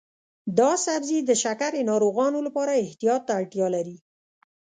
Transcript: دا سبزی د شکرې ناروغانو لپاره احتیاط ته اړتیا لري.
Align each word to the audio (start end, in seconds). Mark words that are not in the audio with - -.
دا 0.59 0.71
سبزی 0.85 1.19
د 1.25 1.31
شکرې 1.43 1.81
ناروغانو 1.91 2.39
لپاره 2.47 2.81
احتیاط 2.85 3.21
ته 3.27 3.31
اړتیا 3.39 3.67
لري. 3.75 3.97